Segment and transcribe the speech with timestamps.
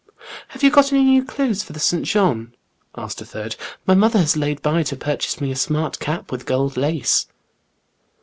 [0.47, 1.93] "Have you got any new clothes for the S.
[2.01, 2.55] Jean?"
[2.97, 6.47] asked a third;'* my mother has laid by to purchase me a smart cap with
[6.47, 7.27] gold lace."